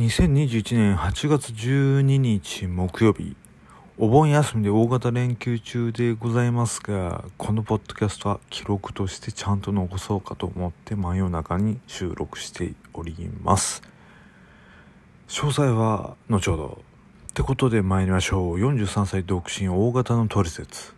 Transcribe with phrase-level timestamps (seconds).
[0.00, 3.36] 2021年8月12日木曜日
[3.98, 13.82] お盆休みで大型連休中でございますがこのポッドキャストは記録としてちゃんと残そうかと思って真夜中に収録しております。
[15.28, 16.82] 詳細は後ほど。
[17.28, 18.56] ってことで参りましょう。
[18.56, 20.94] 43歳独身大型のトリセツ。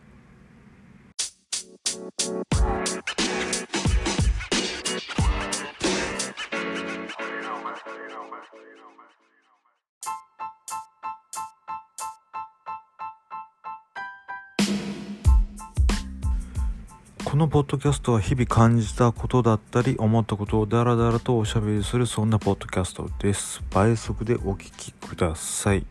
[17.43, 23.65] このポッドキャストは日々感じたことだったり思ったことをダラダラとおしゃべりするそんなポッドキャストです。
[23.73, 25.85] 倍速でお聞きください。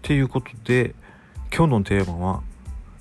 [0.00, 0.94] ということで
[1.54, 2.42] 今日のテーマは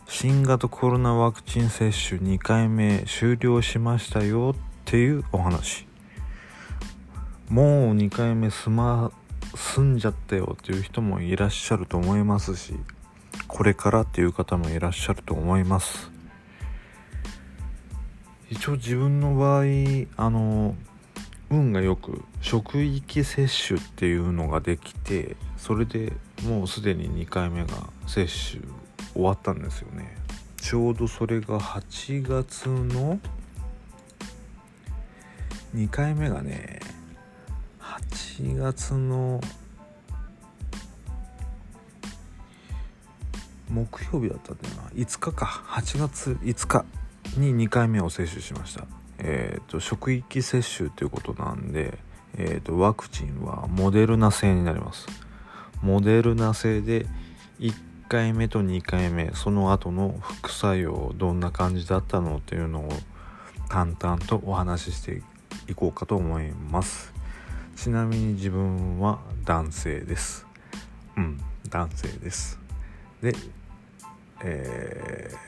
[0.10, 5.88] 新型コロナワクチン接種2回目終了しましたよっていうお話。
[7.48, 9.14] もう2回目済ま
[9.56, 12.74] 済んじゃったよっていう人もいらっしゃると思いますし
[13.48, 16.17] これからっていう方もいらっしゃると思います。
[18.50, 19.64] 一応自分の場合
[20.16, 20.76] あの
[21.50, 27.68] 運がよく職域接種っていうのができてそれでもうすでに2回目が
[28.06, 28.62] 接種
[29.14, 30.16] 終わったんですよね。
[30.58, 33.20] ちょうどそれが8月の
[35.76, 36.80] 2回目がね
[37.82, 39.42] 8月の
[43.70, 44.82] 木曜日だったんだよな。
[44.92, 45.46] 5日か。
[45.68, 46.86] 8月5日。
[47.40, 48.86] に2回目を接種しました。
[49.20, 51.98] えーと、職域接種ということなんで、
[52.38, 55.08] えーと、ワクチンはモデルナ製になります。
[55.82, 57.06] モデルナ製で
[57.60, 57.74] 1
[58.08, 62.90] 回目と2回目その後の副作用どんな感じだったのっていうのを
[63.70, 65.22] 淡々とお話しして
[65.68, 67.14] いこうかと思います。
[67.76, 70.46] ちなみに自分は男性です。
[71.16, 72.60] うん男性です。
[73.22, 73.34] で
[74.44, 75.47] えー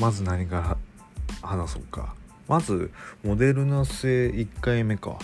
[0.00, 0.76] まず何から
[1.42, 2.14] 話そうか。
[2.48, 2.90] まず
[3.22, 5.18] モデルナ製1回目か。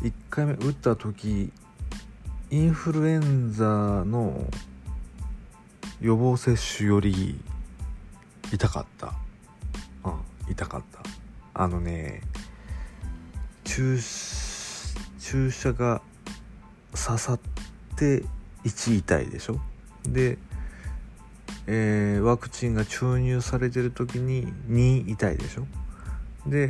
[0.00, 1.52] 1回目打った時
[2.50, 3.66] インフルエンザ
[4.04, 4.44] の
[6.00, 7.38] 予防接種より
[8.50, 9.12] 痛かった。
[10.04, 10.08] う
[10.48, 11.00] ん痛かった。
[11.52, 12.22] あのね
[13.64, 13.98] 注
[15.18, 16.00] 注射が
[16.92, 17.40] 刺さっ
[17.96, 18.24] て
[18.64, 19.60] 1痛いでしょ？
[20.04, 20.38] で
[21.72, 25.68] えー、ワクチンが注入されてる時に2痛いでしょ？
[26.44, 26.68] で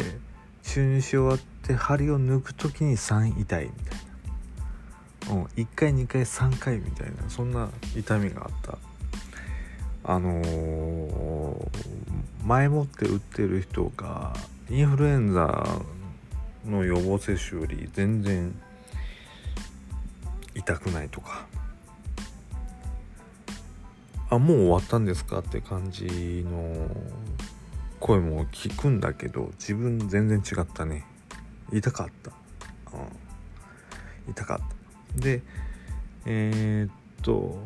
[0.63, 3.99] 注入し終わって針を抜く時に3痛いみたい
[5.31, 8.77] な、うん、1回2回3回みたいなそんな痛みがあった。
[10.03, 11.69] あのー、
[12.45, 14.35] 前もって打ってる人が
[14.69, 15.67] インフルエンザ
[16.67, 18.55] の予防接種より全然
[20.55, 21.47] 痛くないとか。
[24.31, 25.41] あもう終わったんですか？
[25.41, 26.07] って感じ
[26.49, 26.89] の
[27.99, 31.05] 声も聞くんだけど自分全然違ったね。
[31.73, 32.31] 痛かった、
[32.97, 33.01] う
[34.29, 35.21] ん、痛かった。
[35.21, 35.43] で
[36.27, 36.93] えー、っ
[37.23, 37.59] と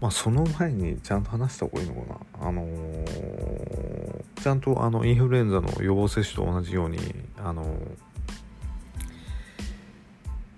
[0.00, 2.48] まあその前にちゃんと話した方がいいのかな。
[2.48, 6.98] あのー、ちゃんとあのインフルエンザの予防接種と同じように
[7.38, 7.68] あのー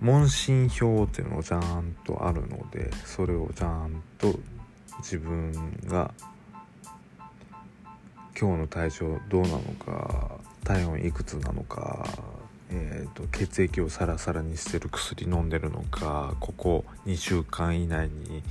[0.04, 4.38] 問診票っていうのがちゃんとあるのでそれをちゃんと
[4.98, 5.50] 自分
[5.86, 6.12] が
[8.38, 12.06] 今日の体調どうなのか体温いくつなのか、
[12.70, 18.42] えーと、血液をサラサラにしてる薬飲んでるのかここ2週間以内に、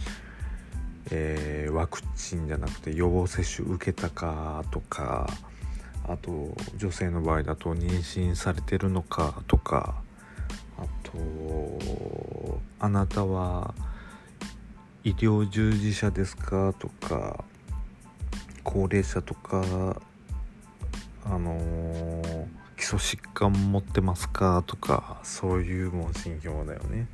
[1.12, 5.30] えー、ワクチンじゃなくて予防接種受けたかとか
[6.08, 10.02] あと女性の場合だと妊娠されてるのかとか
[11.14, 13.74] と「あなたは
[15.04, 17.44] 医療従事者ですか?」とか
[18.64, 20.02] 「高齢者とか
[21.26, 27.08] あのー、基礎疾患持ってますか?」とかそういう問診票だよね、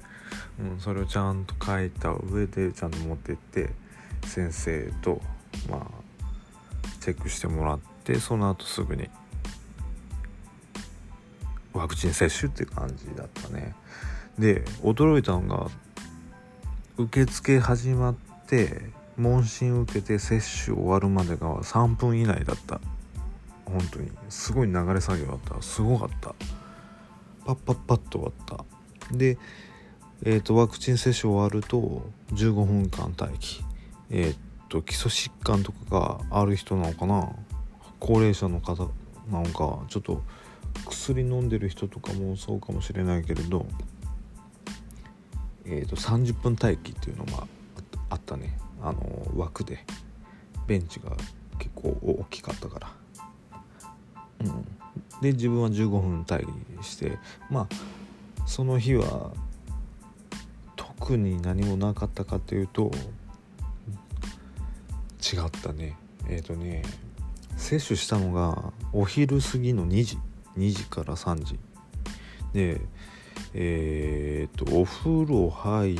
[0.59, 3.69] うん、それをちゃんと書いた上でちゃんと持ってって
[4.25, 5.21] 先生と
[5.69, 6.09] まあ
[6.99, 9.09] チェックしてもらってその後すぐに
[11.79, 13.73] ワクチン接種って感じだったね。
[14.37, 15.69] で驚いたのが
[16.97, 18.15] 受付始まっ
[18.47, 18.81] て
[19.17, 22.81] 問診受けて接種終わるまでが3分以内だった。
[23.63, 24.11] 本当に。
[24.27, 25.61] すごい流れ作業だった。
[25.61, 26.35] すごかった。
[27.45, 28.59] パッパッパッと終わっ
[29.09, 29.15] た。
[29.15, 29.37] で
[30.25, 33.63] え、ー、とワクチン接種終わると15分間待機。
[34.09, 37.29] えっ、ー、と基礎疾患とかがある人なのかな？
[38.01, 38.89] 高齢者の方
[39.31, 40.21] なんかちょっと
[40.85, 43.65] 薬飲んでる人とかもそうかもしれないけれど、
[45.65, 47.47] えー、と30分待機っていうのが
[48.09, 48.57] あったね。
[48.81, 49.85] あの枠で
[50.65, 51.11] ベンチが
[51.57, 52.91] 結構大きかったから。
[54.41, 56.45] うん、で自分は15分待
[56.79, 57.17] 機して
[57.49, 57.67] まあ
[58.45, 59.31] その日は
[60.77, 62.91] 特に何もなかったかっていうと
[65.21, 65.97] 違ったね。
[66.27, 66.83] えっ、ー、とね
[67.57, 70.17] 摂取したのがお昼過ぎの2時。
[70.59, 71.59] 2時から3時。
[72.53, 72.81] で
[73.53, 75.97] えっ、とお風呂入っ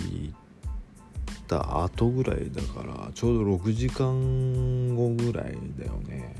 [1.48, 6.36] た後ぐらいだからちょうど6時間後ぐらいだよね。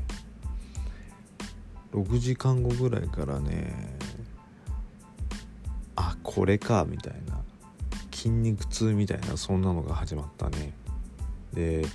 [1.94, 3.98] 6時間後ぐらいからね
[5.96, 7.40] あこれかみたいな。
[8.12, 10.74] 筋肉痛みたいなそんなのが始まったね。
[11.54, 11.86] で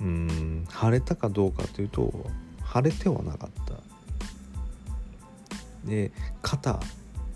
[0.00, 2.30] うん腫れたかどうかというと
[2.74, 3.74] 腫れてはなかった。
[5.84, 6.80] で肩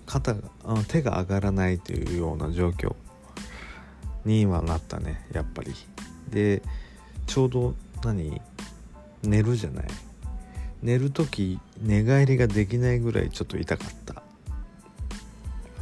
[0.07, 0.41] 肩が
[0.89, 2.95] 手が上がらないというような状況
[4.25, 5.75] にはなったねやっぱり。
[6.31, 6.63] で
[7.27, 7.75] ちょうど
[8.05, 8.41] 何？
[9.23, 9.87] 寝るじゃない。
[10.83, 14.23] 寝る時寝返りができないぐらいちょっと痛かった。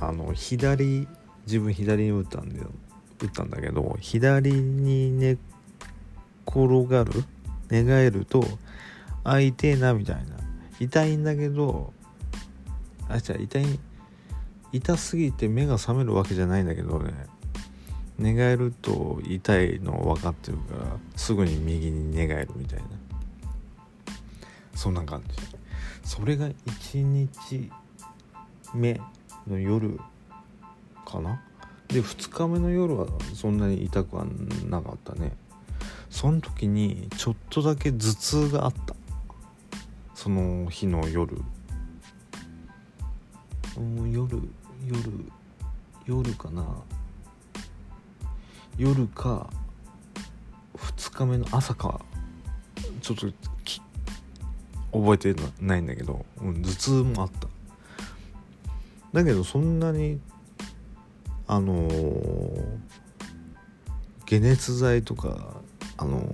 [0.00, 1.06] あの左
[1.46, 2.70] 自分左に打ったんだよ。
[3.22, 5.36] 打ったんだけど左に寝
[6.46, 7.24] 転がる？
[7.70, 8.44] 寝返ると
[9.24, 10.36] あ痛えなみたいな。
[10.80, 11.92] 痛いんだけど
[13.08, 13.78] あじゃあ痛い
[14.72, 17.12] 痛すぎて目が覚めるわけじゃないんだけどね。
[18.18, 22.86] 寝返ると痛いの分かってるからすぐに右に寝返るみたいな。
[24.74, 25.36] そんな感じ。
[26.02, 27.70] それが1日
[28.74, 29.00] 目
[29.46, 30.00] の夜
[31.04, 31.42] かな？
[31.88, 34.26] で2日目の夜はそんなに痛くは
[34.66, 35.32] なかったね。
[36.08, 38.94] その時にちょっとだけ頭痛があった。
[40.14, 41.40] その日の夜。
[43.80, 44.38] 夜
[44.86, 45.32] 夜
[46.06, 46.64] 夜かな。
[48.78, 49.48] 夜か
[50.76, 52.00] 2日目の朝か。
[53.00, 53.26] ちょっと
[54.92, 57.48] 覚えてないんだけど、うん、頭痛もあった。
[59.12, 60.20] だけどそんなに
[61.46, 62.78] あのー、
[64.28, 65.60] 解熱剤とか
[65.96, 66.26] あのー、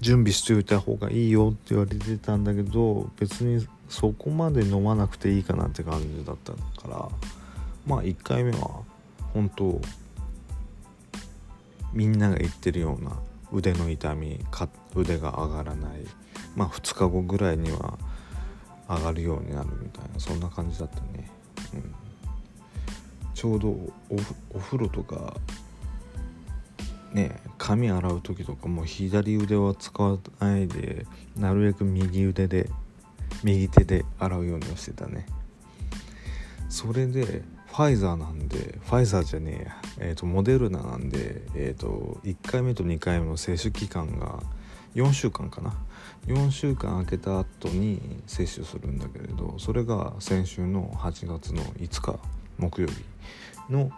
[0.00, 7.08] 準備しておいた方がいいよって言われてたんだけど別にそこまで飲まなくていいかなって感じだったから
[7.86, 8.82] まあ1回目は
[9.32, 9.80] 本当
[11.92, 13.12] みんなが言ってるような
[13.52, 16.00] 腕の痛みか腕が上がらない
[16.56, 17.98] まあ2日後ぐらいには
[18.88, 21.30] 上がるようになるみたいなそんな感じだったね、
[21.74, 21.94] うん、
[23.34, 23.76] ちょうど
[24.50, 25.34] お風呂とか
[27.12, 31.06] ね髪洗う時とかも左腕は使わないで
[31.36, 32.68] なるべく右腕で
[33.44, 35.26] 右手で洗うようにしてたね。
[36.68, 39.76] それでファイザーなんでファイザーじゃねえや。
[39.98, 44.40] えーと、モデルナなんで、えーと、1回目と2回目の接種期間が
[44.94, 45.74] 4週間かな。
[46.26, 52.18] 4週間空けた後に接種するんだけれどそれが先週の8月の5日
[52.56, 52.94] 木曜日
[53.70, 53.90] の、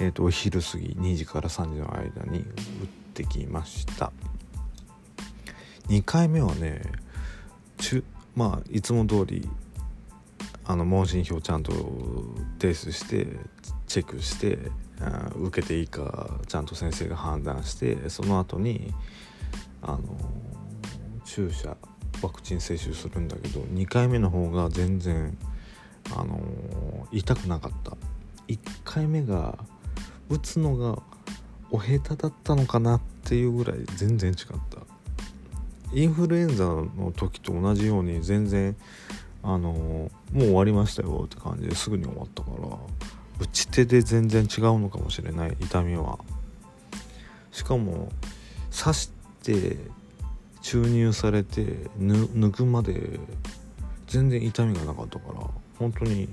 [0.00, 2.46] えーと、お昼過ぎ2時から3時の間に打っ
[3.14, 4.12] てきました。
[5.88, 6.80] 2回目はね
[8.34, 9.48] まあいつも通り
[10.64, 11.72] あの問診票ちゃんと
[12.58, 13.26] 提出して
[13.86, 14.58] チェックして
[15.36, 18.92] 受けていいかちゃんと先生が判断してその後に
[19.82, 20.00] あの
[21.24, 21.76] 注射
[22.22, 25.36] ワクチン接種するんだけど2回目の方が全然
[26.16, 26.40] あの
[27.10, 27.96] 痛くなかった。
[28.48, 29.58] 1回目が
[30.28, 31.02] 打つのが
[31.70, 34.36] お下手だったのかなっていうぐらい全然違っ
[34.70, 34.91] た。
[35.92, 38.76] インフルエンザの時と同じように全然
[39.42, 42.78] あのもう終わりましたよって感じですぐに終わったから
[43.40, 46.18] 打ち手で全然違うのかもしれない痛みは。
[47.50, 48.08] しかも
[48.76, 49.10] 刺し
[49.42, 49.76] て
[50.62, 51.62] 注入されて
[51.98, 53.20] 抜くまで
[54.06, 55.40] 全然痛みがなかったから
[55.78, 56.28] 本当に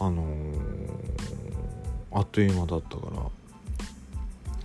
[0.00, 0.58] あのー、
[2.12, 3.22] あっという間だったから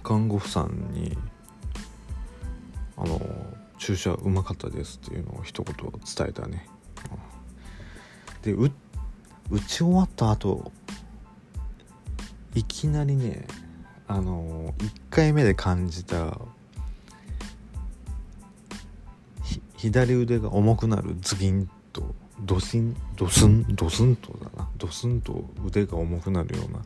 [0.03, 1.17] 看護婦さんに
[2.97, 3.21] あの
[3.79, 6.67] 注射うまかったですっていうのを一言伝えたね。
[8.43, 8.69] で打
[9.59, 10.71] ち終わった後
[12.53, 13.47] いきなりね
[14.07, 16.37] あの1回目で感じた
[19.75, 24.69] 左腕が重くなるズギンとドシンドスンドスンとだな。
[24.77, 26.79] ドスンと腕が重くなるような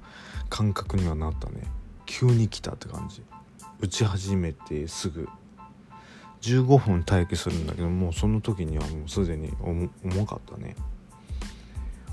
[0.49, 1.63] 感覚にはなったね。
[2.05, 3.23] 急に来たって感じ。
[3.79, 5.27] 打ち始めてすぐ。
[6.43, 9.51] 15分待機するんだけどもうその時にはもうすでに
[10.03, 10.75] 重かったね。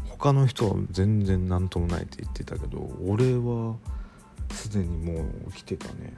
[0.09, 3.75] 他の人は全然何ともないって言ってたけど俺は
[4.53, 6.15] すでにもう来てたね。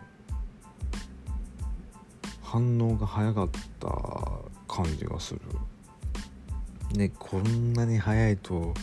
[2.43, 3.49] 反応が早かっ
[3.81, 3.89] た
[4.69, 5.41] 感じがする。
[6.95, 8.75] ねこんなに早いと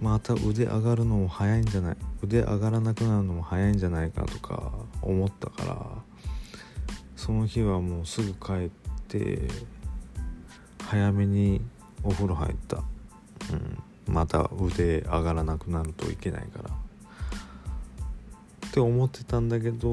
[0.00, 1.96] また腕上がるのも早いんじゃない？
[2.24, 6.11] 腕上がらなくなるのも早いんじゃないかとか思ったから
[7.24, 8.70] その日はもうすぐ帰っ
[9.06, 9.42] て
[10.84, 11.60] 早めに
[12.02, 16.70] お風呂入った、うん、また腕上がらなくなるといけないから。
[18.66, 19.88] って思ってたんだけど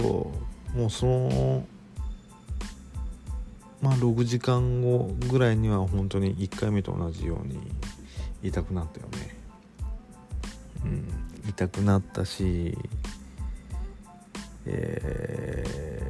[0.73, 1.67] もうその
[3.79, 7.59] まあ6時間後ぐらいには本当に1回目と同じように
[8.41, 9.35] 痛くなったよね。
[10.83, 11.07] うん。
[11.47, 12.75] 痛くなったし
[14.65, 16.08] えー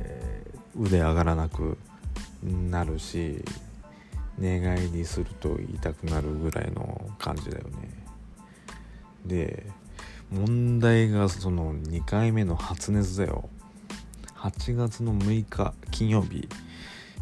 [0.76, 1.78] 腕上がらなく
[2.44, 3.44] なるし
[4.38, 7.90] 寝返りすると痛くなるぐらいの感じだよね。
[9.26, 9.66] で
[10.32, 13.50] 問題がその2回目の発熱だよ。
[14.36, 16.48] 8月の6日金曜日。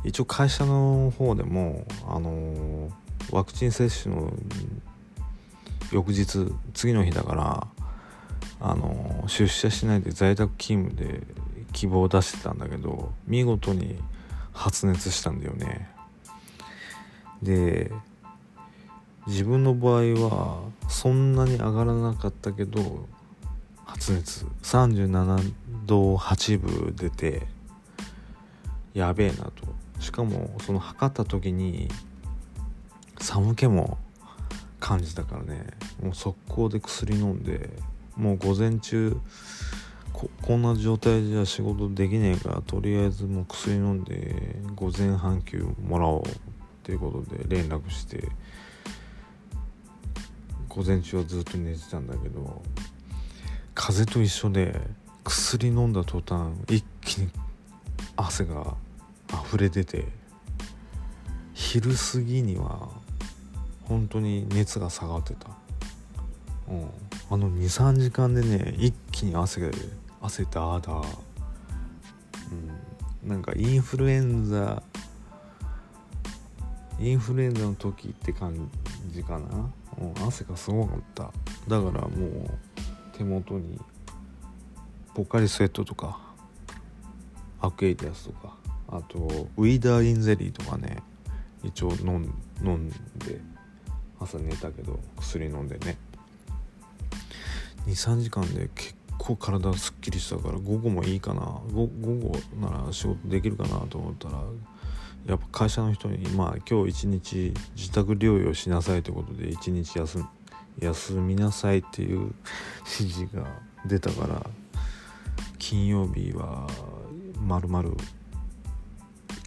[0.03, 2.91] 一応会社の方でもあの
[3.31, 4.31] ワクチン接種の
[5.91, 7.67] 翌日次の日だから
[8.59, 11.23] あの出社しないで在宅勤務で
[11.77, 13.99] 希望を出してたんだけど見事に
[14.51, 15.87] 発熱したんだよね。
[17.43, 17.91] で
[19.27, 23.05] 自分の場合はそんなに上がらなかったけど
[23.85, 24.47] 発熱。
[24.63, 25.53] 37
[25.85, 27.45] 度8分出て
[28.95, 29.51] やべえなと。
[29.99, 31.89] しかもその測った時に
[33.19, 33.99] 寒気も
[34.79, 35.67] 感じたからね。
[36.01, 37.69] もう速攻で薬飲んで
[38.15, 39.15] もう午前中
[40.17, 46.31] ここんな状態じゃ仕事できねえからとりあえずもう薬飲んで午前半休もらおうっ
[46.81, 48.27] ていうことで連絡して
[50.67, 52.63] 午前中はずっと寝てたんだけど
[53.75, 54.81] 風邪と一緒で
[55.23, 57.29] 薬飲んだ途端一気に
[58.15, 58.73] 汗が
[59.45, 60.05] 溢れ出て
[61.53, 62.89] 昼過ぎには
[63.83, 65.49] 本当に熱が下がってた、
[66.69, 66.89] うん、
[67.29, 71.07] あの23時間でね一気に汗が出る汗だーだ、
[73.23, 74.81] うん、なんかインフルエンザ
[76.99, 78.69] インフルエンザの時って感
[79.11, 81.31] じかな、うん、汗がすごかった。
[81.67, 82.49] だからもう
[83.13, 83.79] 手元に
[85.13, 86.19] ポカリスエットとか
[87.59, 88.55] アクエイティアスとか
[88.87, 89.17] あと
[89.57, 90.97] ウィーダーインゼリーとかね
[91.63, 92.33] 一応飲ん
[92.63, 92.95] 飲んで
[94.19, 95.97] 朝寝たけど薬飲んでね。
[97.87, 98.95] 23時間で結
[99.27, 101.41] 構体すっきりしたから午後もいいかな。
[101.73, 102.31] 午後
[102.61, 104.41] なら仕事できるかなと思ったら
[105.25, 110.23] やっぱ会社の人にまあ今日一日自宅療養しなさいということで一日休
[110.79, 112.33] 休みなさいっていう
[112.99, 113.45] 指示が
[113.85, 114.49] 出たから
[115.57, 116.69] 金曜日は
[117.45, 117.91] まるまる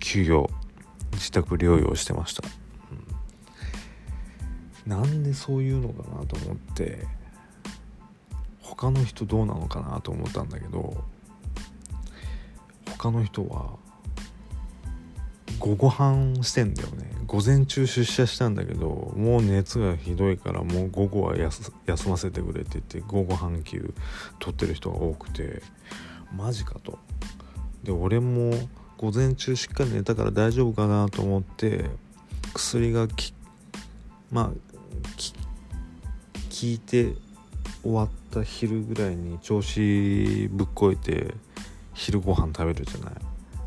[0.00, 0.50] 休養
[1.12, 2.42] 自宅療養してました、
[4.87, 7.06] うん、なんでそういうのかなと思って
[8.80, 11.04] 他の人どうなのかなと思ったんだけど
[12.87, 13.76] 他の人は
[15.58, 17.10] 午後半してんだよね。
[17.26, 23.92] 午前中出社したんだけどもう熱がひどいからもう午後は休ませてくれって言って午後半休
[24.38, 25.62] 取ってる人が多くて
[26.34, 26.99] マジかと。
[27.84, 28.54] で俺も
[28.96, 31.84] 午前中しっかり寝たから大丈夫かなと思って
[32.54, 33.34] 薬がき
[34.30, 34.54] まあ効
[36.62, 37.14] いて
[37.82, 41.34] 終わった昼ぐらいに調子ぶっこいて
[41.94, 43.14] 昼ご飯食べるじゃない。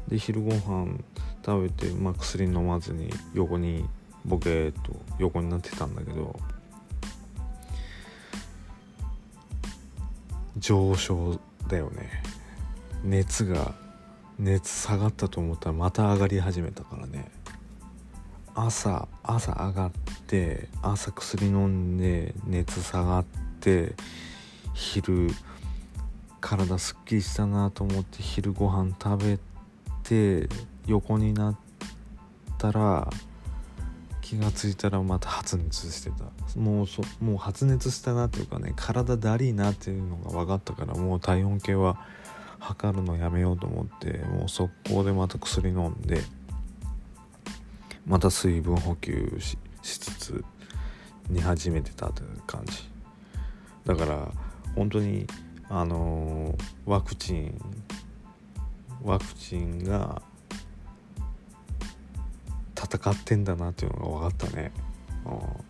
[0.10, 0.98] で昼ご飯
[1.46, 3.86] 食べて、まあ、薬飲まずに横に
[4.26, 6.40] ボケーっと横になってたんだけど
[10.58, 12.24] 上昇だよね。
[13.04, 13.74] 熱が
[14.40, 17.32] 熱下がったと思ったらまた上がり始めたからね。
[18.56, 19.92] 朝朝上がっ
[20.28, 23.96] て朝薬飲んで熱下がってて
[24.74, 25.30] 昼
[26.42, 29.40] 体すっきりしたなと思って昼ご飯食べ
[30.04, 30.50] て
[30.86, 31.58] 横になっ
[32.58, 33.10] たら
[34.22, 36.26] 気が付いたらまた発熱してた。
[36.60, 41.98] もうそもう発熱したなっていうかね体だりーなっていうのが分かったからもう体温計は
[42.60, 46.22] 測るのやめようと思ってもう速攻でまた薬飲んで
[48.06, 50.46] また水分補給しつつ
[51.30, 52.93] 寝始めてたという感じ。
[53.86, 54.32] だから
[54.76, 55.28] 本当に
[55.70, 57.62] あのワクチン
[59.04, 60.22] ワクチンが
[62.76, 64.72] 戦ってんだなっていうのが分かったね。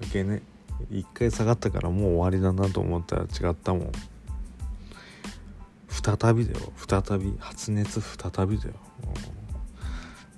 [0.02, 0.10] うん。
[0.10, 0.42] けね。
[0.90, 3.92] 一回下がったからもう終わりだなと思ったら違ったもん。
[5.90, 6.74] 再びだよ。
[6.76, 8.74] 再び発熱再びだよ、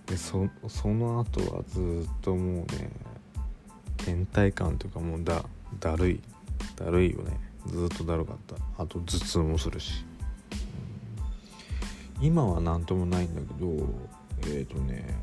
[0.06, 2.92] でそその後はずっともうね
[4.06, 5.44] 倦怠感というかもうだ
[5.80, 6.22] だるい。
[6.76, 7.40] だるいよね。
[7.68, 8.56] ずっとだるかった。
[8.82, 10.06] あと頭痛もするし、
[12.22, 13.68] 今は何ともないんだけど
[14.48, 15.18] えっ、ー、とね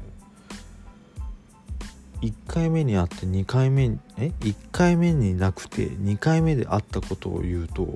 [2.20, 7.86] 1回目に会って2回目え1回目になくて2回目で会ったことを言うと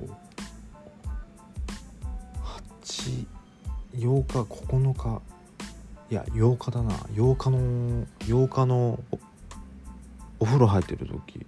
[2.83, 3.25] 8
[3.95, 5.21] 8日9日
[6.09, 6.93] いや8日だな。
[7.15, 8.99] 8日の8日の
[10.39, 11.45] お風呂入ってる時。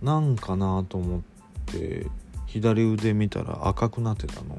[0.00, 1.31] なんかなと思って。
[1.72, 2.06] て
[2.46, 4.58] 左腕見たら赤くなってたの。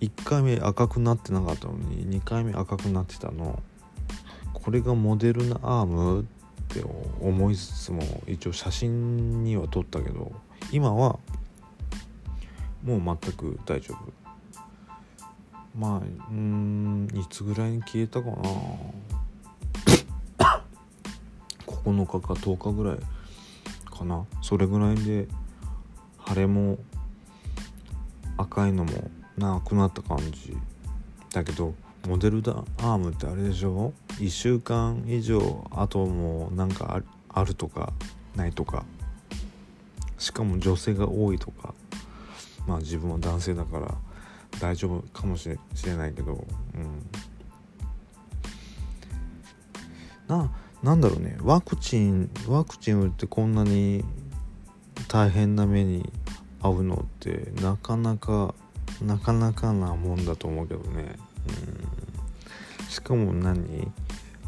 [0.00, 3.62] 1回目赤くなってなかったのに2回目赤くなってたの。
[4.52, 6.24] これがモデルナアームっ
[6.68, 6.82] て
[7.20, 10.32] 思いつつも一応写真には撮ったけど
[10.70, 11.18] 今は
[12.82, 14.12] もう全く大丈夫。
[15.78, 16.00] まあ
[16.30, 18.36] うんいつぐらいに消えたかな。
[21.66, 22.98] 9日か10日ぐらい。
[24.00, 24.24] かな。
[24.40, 25.28] それぐらいで
[26.26, 26.78] 腫れも
[28.36, 30.56] 赤いのもなくなった感じ。
[31.32, 31.74] だけど
[32.08, 37.92] モデルだアームってあれでしょ？1週間以上あともなんかあるとか
[38.34, 38.84] ないとか。
[40.18, 41.74] しかも女性が多いとか。
[42.66, 43.94] まあ自分は男性だから
[44.60, 45.58] 大丈夫かもしれ
[45.96, 46.46] ないけど。
[46.74, 47.06] うん。
[50.26, 50.50] なあ
[50.82, 51.36] なんだろうね。
[51.42, 54.04] ワクチンワクチン打ってこんなに
[55.08, 56.10] 大変な目に
[56.60, 58.54] 遭うのってなかなか
[59.02, 61.16] なかなかなもんだと思うけどね。
[62.80, 62.88] うん。
[62.88, 63.92] しかも何？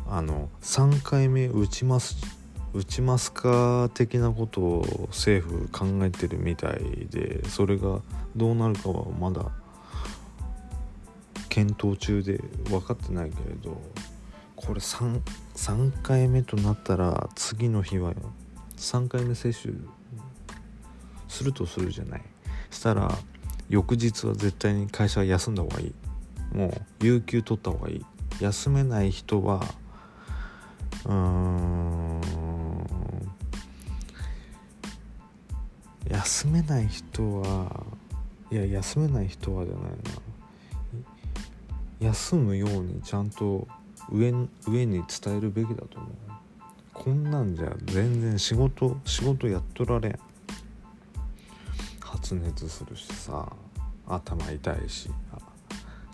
[0.08, 2.16] あの3回目打ちます
[2.74, 8.00] 打ちますか的なことを政府考えてるみたいでそれが
[8.36, 9.50] どうなるかはまだ
[11.48, 13.80] 検討中で分かってないけれど
[14.56, 15.20] これ 3,
[15.54, 18.14] 3回目となったら次の日は
[18.76, 19.74] 3回目接種
[21.28, 22.22] するとするじゃない。
[22.70, 23.10] したら
[23.68, 25.94] 翌日は絶対に会社は休んだ方がいい。
[26.52, 28.04] もう有給取った方がいい。
[28.40, 29.64] 休めない人は
[31.04, 32.20] うん
[36.08, 37.86] 休めない人は
[38.50, 39.96] いや休めない人はじゃないな。
[42.00, 43.68] 休むようにちゃんと
[44.12, 44.32] 上
[44.68, 46.10] 上に伝えるべきだと思う。
[46.92, 50.18] こんなんじゃ全然仕事仕事やっとられん。
[52.22, 53.50] 発熱するしさ
[54.06, 55.10] 頭痛いし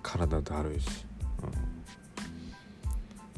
[0.03, 0.89] 体だるいし、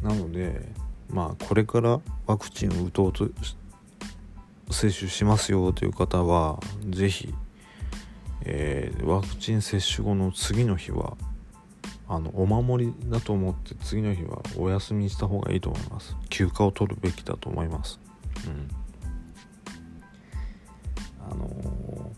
[0.03, 0.69] うん、なので
[1.09, 3.29] まあこれからワクチンを打とうと
[4.71, 7.35] 接種しますよという方は是非、
[8.43, 11.17] えー、ワクチン接種後の次の日は
[12.11, 16.17] あのお守りだと思って次の日はお休みした方がいいと思います。
[16.29, 18.01] 休暇を取るべきだと思います。
[18.47, 18.69] うん。
[21.31, 21.47] あの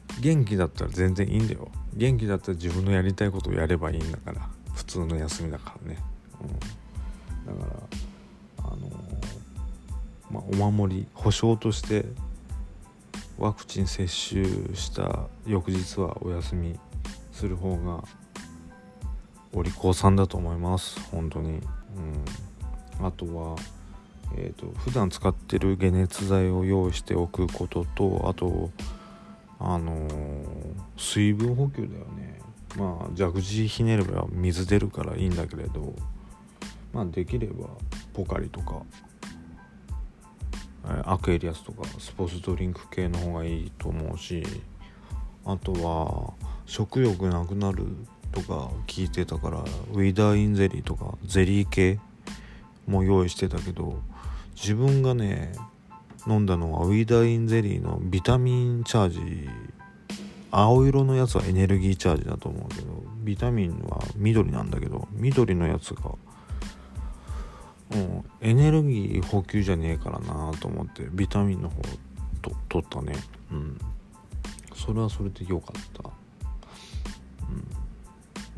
[0.09, 1.70] ー、元気だったら全然いいんだよ。
[1.94, 4.48] 元気だったら自分のやりたいことをやればいいんだから。
[4.74, 5.98] 普通の休みだからね、
[6.40, 7.74] うん、だか
[8.59, 8.90] らあのー、
[10.31, 12.07] まあ、お守り保証として
[13.38, 16.78] ワクチン接種した翌日はお休み
[17.33, 18.02] する方が
[19.55, 21.01] お利口さんだと思います。
[21.11, 21.61] 本当に、
[23.01, 23.57] うん、あとは
[24.37, 28.71] えーと、普段使ってる解熱剤を用意しておくこととあと
[29.59, 32.41] あのー、水分補給だよね。
[32.77, 35.95] まあ蛇口ひねれば水出るからいいんだけれど
[36.93, 37.69] まあできれば
[38.15, 38.83] ポカリとか、
[40.87, 44.43] え、アクエリアスとかスポーツドリンク系の方がいいと思うし
[45.45, 46.33] あとは
[46.65, 47.85] 食欲なくなる
[48.33, 52.01] とか聞いてたからウィダーインゼリーとかゼリー系
[52.87, 54.01] も用意してたけど
[54.55, 55.53] 自分がね
[56.27, 59.49] 飲んだのはウィダーインゼリーのビタミンチャージ
[60.51, 66.12] 青色のやつはエネルギーチャージだと思うけどビタミンは緑なんだけど緑のやつが
[67.95, 71.83] うん、エネルギー補給じゃねえからなと思ってビタミンの方
[72.40, 73.14] と取ったね。
[73.53, 73.79] うん。
[74.75, 76.11] それはそれで良かった。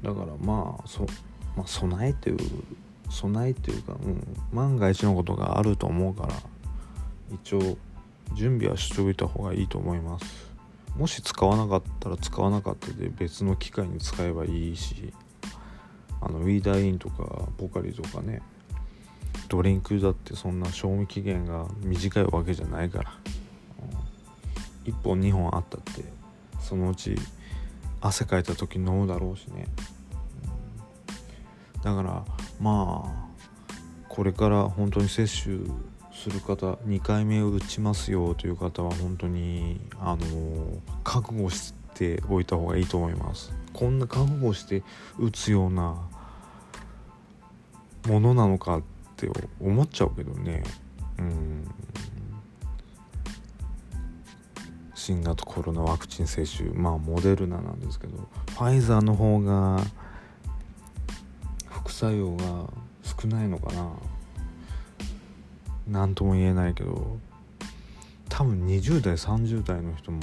[0.05, 1.07] だからまあそ、
[1.57, 2.39] まあ、備えという
[3.11, 6.35] 備えというか、うん、万が一のことがあると思うから
[7.43, 7.79] 一応
[8.35, 10.55] 準備はしておいた方がいいと思います。
[10.97, 15.13] もし使わなかったら使わなかったで別の機械に使えばいいし
[16.21, 18.43] あのウィーダーインとかポカリとかね
[19.49, 23.13] ドリンクだってそんな賞味期限が短いわけじゃないから、
[24.87, 26.05] うん、1本2本あったって
[26.61, 27.17] そのうち
[28.01, 29.67] 汗かいた時飲むだろうしね、
[31.85, 32.25] だから
[32.61, 33.25] まあ
[34.09, 35.59] これから本当に接種
[36.13, 43.53] する方2回目を打ちますよという方は本当にあの覚悟しておいた方がいいと思います。
[43.75, 44.83] こんな覚悟して
[45.19, 45.97] 打つような
[48.09, 48.83] ものなのかっ
[49.17, 49.29] て
[49.61, 50.63] 思っちゃうけどね。
[51.19, 51.75] うん。
[54.95, 58.17] 新型コロナワクチン接種まあモデルナなんですけど
[58.53, 59.81] ファイザーの方が
[61.95, 62.45] 作用が
[63.05, 63.89] 少ないのかな。
[65.87, 67.19] 何とも言えないけど。
[68.29, 70.21] 多分20代30代の人も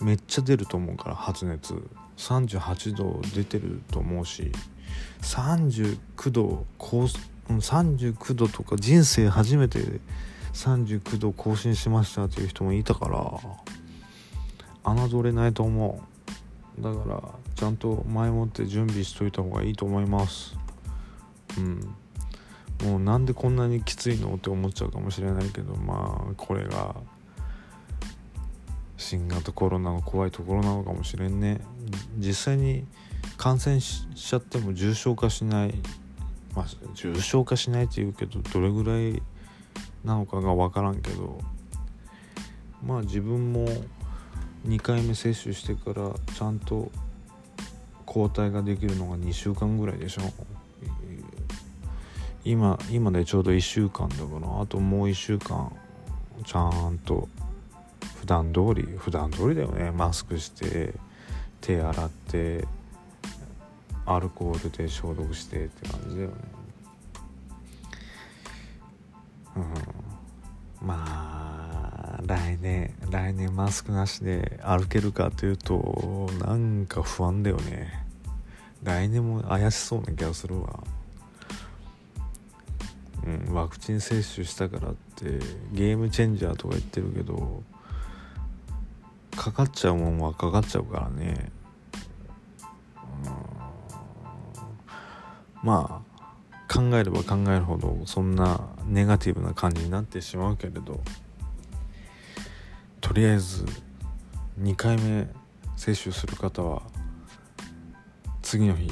[0.00, 1.74] めっちゃ出ると思うから発熱。
[2.16, 4.52] 38度出てると思うし
[5.22, 7.08] 39度高
[7.48, 9.80] 39度とか人生初めて
[10.52, 16.04] 39度更新しましたっていう人もいたから侮れないと思
[16.78, 16.82] う。
[16.82, 20.56] だからちゃんと前もって準備しといた方がいいと思います。
[21.58, 21.94] うん。
[22.84, 26.96] もうなんでこんなにきついのって思っちゃうかもしれないけどまあこれが
[28.96, 31.60] 新型コロナの怖いところなのかもしれんね。
[32.18, 32.86] 実際に
[33.36, 35.74] 感染しちゃっても重症化しない。
[36.54, 39.22] まあ重症化しないって言うけどどれぐらい
[40.04, 41.40] なのかが分からんけど。
[42.86, 43.66] まあ自分も
[44.66, 46.90] 2回目接種してからちゃんと
[48.14, 50.22] 抗体ができるのが2週間ぐらいでしょ？
[52.44, 55.72] 今今でちょうど1週間だからあともう1週間
[56.44, 57.28] ちゃんと
[58.20, 59.90] 普段通り普段通りだよね。
[59.90, 60.94] マスクして
[61.60, 62.68] 手洗って
[64.06, 66.34] アルコールで消毒してって感じだよね。
[69.56, 70.86] うん。
[70.86, 78.03] まあ来年来年マスクなしで歩けるかというとなんか不安だよね。
[78.84, 80.84] 来年も怪しそうな気がするわ。
[83.26, 85.38] うん、ワクチン接種したからって
[85.72, 87.62] ゲームチェンジャーとか言ってるけど
[89.34, 91.50] かかっちゃうもんはかかっちゃうからね、
[95.62, 96.14] まあ
[96.72, 101.00] 考えれば考えるほどそんなネガティブな感じになってしまうけれど
[103.00, 103.64] とりあえず
[104.60, 105.28] 2回目
[105.76, 106.82] 接種する方は
[108.54, 108.88] 次の日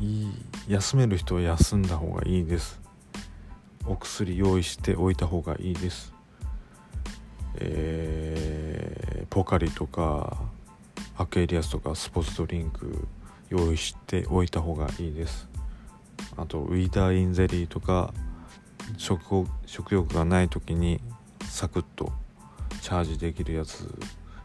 [0.00, 0.32] いい
[0.66, 2.80] 休める人は休んだ方がいいです。
[3.84, 6.14] お薬用意しておいた方がいいです、
[7.56, 10.38] えー、ポカリとか
[11.18, 13.06] アクエリアスとかスポーツドリンク
[13.50, 15.50] 用意しておいた方がいいです。
[16.38, 18.14] あとウィーダーインゼリーとか
[18.96, 21.02] 食食欲がない時に
[21.44, 22.10] サクッと
[22.80, 23.86] チャージできるやつ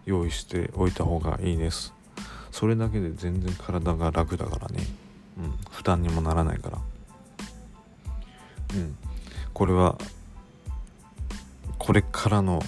[0.06, 1.93] 用意しておいた方がいいです。
[2.53, 4.83] それだけで全然体が楽だからね。
[5.39, 5.51] うん。
[5.71, 6.77] 負担にもならないから。
[8.75, 8.95] うん。
[9.53, 9.97] これは
[11.79, 12.61] これからの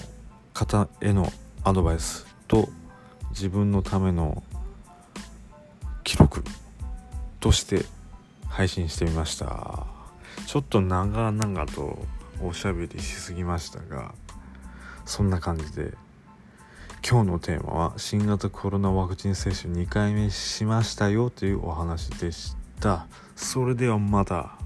[0.52, 2.68] 方へのアドバイスと
[3.30, 4.42] 自分のための
[6.02, 6.42] 記録
[7.38, 7.84] として
[8.48, 9.86] 配信してみました。
[10.48, 12.04] ちょっと長々と
[12.42, 14.14] おしゃべりしすぎましたが
[15.04, 15.94] そんな感じで
[17.08, 23.06] 今日のテーマは新型コロナワクチン接種2回目しましたよというお話でした。
[23.36, 24.58] それではまた。